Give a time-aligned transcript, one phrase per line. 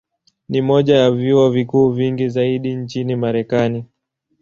[0.49, 3.85] Ni moja ya vyuo vikuu vingi zaidi nchini Marekani.